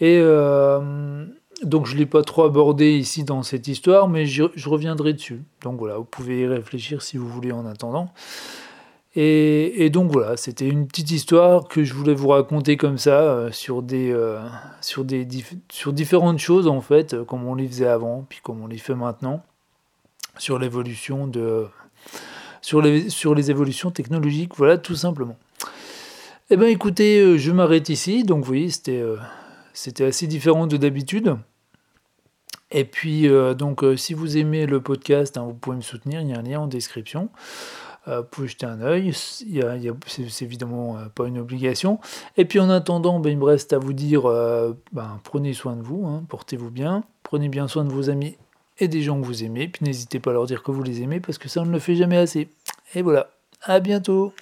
Et, 0.00 0.18
euh, 0.20 1.26
donc 1.62 1.86
je 1.86 1.94
ne 1.94 1.98
l'ai 1.98 2.06
pas 2.06 2.22
trop 2.22 2.44
abordé 2.44 2.96
ici 2.96 3.24
dans 3.24 3.42
cette 3.42 3.66
histoire, 3.66 4.08
mais 4.08 4.26
je, 4.26 4.44
reviendrai 4.68 5.12
dessus. 5.12 5.42
Donc 5.62 5.78
voilà, 5.78 5.96
vous 5.96 6.04
pouvez 6.04 6.42
y 6.42 6.46
réfléchir 6.46 7.02
si 7.02 7.16
vous 7.16 7.28
voulez 7.28 7.50
en 7.50 7.66
attendant. 7.66 8.10
Et, 9.20 9.90
donc 9.90 10.12
voilà, 10.12 10.36
c'était 10.36 10.68
une 10.68 10.86
petite 10.86 11.10
histoire 11.10 11.66
que 11.66 11.82
je 11.82 11.92
voulais 11.92 12.14
vous 12.14 12.28
raconter 12.28 12.76
comme 12.76 12.98
ça, 12.98 13.48
sur, 13.50 13.82
des, 13.82 14.16
sur, 14.80 15.04
des, 15.04 15.26
sur 15.72 15.92
différentes 15.92 16.38
choses 16.38 16.68
en 16.68 16.80
fait, 16.80 17.24
comme 17.24 17.44
on 17.44 17.56
les 17.56 17.66
faisait 17.66 17.88
avant, 17.88 18.24
puis 18.28 18.38
comme 18.40 18.62
on 18.62 18.68
les 18.68 18.78
fait 18.78 18.94
maintenant, 18.94 19.42
sur 20.38 20.58
l'évolution 20.58 21.26
de... 21.26 21.66
Sur 22.60 22.82
les, 22.82 23.08
sur 23.08 23.34
les 23.34 23.50
évolutions 23.50 23.90
technologiques, 23.90 24.56
voilà, 24.56 24.78
tout 24.78 24.96
simplement. 24.96 25.36
Eh 26.50 26.56
bien 26.56 26.66
écoutez, 26.66 27.38
je 27.38 27.52
m'arrête 27.52 27.88
ici, 27.88 28.24
donc 28.24 28.40
vous 28.40 28.48
voyez, 28.48 28.70
c'était 28.70 29.02
c'était 29.72 30.04
assez 30.04 30.26
différent 30.26 30.66
de 30.66 30.76
d'habitude. 30.76 31.36
Et 32.70 32.84
puis, 32.84 33.28
euh, 33.28 33.54
donc, 33.54 33.82
euh, 33.82 33.96
si 33.96 34.12
vous 34.12 34.36
aimez 34.36 34.66
le 34.66 34.80
podcast, 34.80 35.36
hein, 35.38 35.44
vous 35.44 35.54
pouvez 35.54 35.76
me 35.76 35.82
soutenir, 35.82 36.20
il 36.20 36.28
y 36.28 36.34
a 36.34 36.38
un 36.38 36.42
lien 36.42 36.60
en 36.60 36.66
description. 36.66 37.30
Euh, 38.08 38.20
vous 38.20 38.26
pouvez 38.26 38.48
jeter 38.48 38.66
un 38.66 38.80
œil, 38.80 39.12
c'est 39.14 40.44
évidemment 40.44 40.96
pas 41.14 41.26
une 41.26 41.38
obligation. 41.38 42.00
Et 42.36 42.44
puis 42.44 42.58
en 42.58 42.70
attendant, 42.70 43.20
ben, 43.20 43.30
il 43.30 43.38
me 43.38 43.44
reste 43.44 43.72
à 43.72 43.78
vous 43.78 43.92
dire, 43.92 44.22
ben, 44.92 45.20
prenez 45.24 45.52
soin 45.52 45.76
de 45.76 45.82
vous, 45.82 46.06
hein, 46.06 46.24
portez-vous 46.28 46.70
bien, 46.70 47.04
prenez 47.22 47.48
bien 47.48 47.68
soin 47.68 47.84
de 47.84 47.92
vos 47.92 48.10
amis 48.10 48.36
et 48.80 48.88
des 48.88 49.02
gens 49.02 49.20
que 49.20 49.26
vous 49.26 49.44
aimez, 49.44 49.68
puis 49.68 49.84
n'hésitez 49.84 50.20
pas 50.20 50.30
à 50.30 50.34
leur 50.34 50.46
dire 50.46 50.62
que 50.62 50.70
vous 50.70 50.82
les 50.82 51.02
aimez, 51.02 51.20
parce 51.20 51.38
que 51.38 51.48
ça 51.48 51.62
on 51.62 51.66
ne 51.66 51.72
le 51.72 51.78
fait 51.78 51.96
jamais 51.96 52.16
assez. 52.16 52.48
Et 52.94 53.02
voilà, 53.02 53.30
à 53.62 53.80
bientôt 53.80 54.32